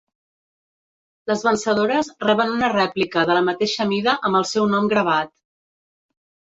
Les 1.31 1.43
vencedores 1.49 2.09
reben 2.25 2.55
una 2.57 2.73
rèplica 2.73 3.27
de 3.31 3.39
la 3.41 3.47
mateixa 3.51 3.89
mida 3.95 4.19
amb 4.31 4.43
el 4.43 4.51
seu 4.57 4.71
nom 4.77 4.93
gravat. 4.97 5.35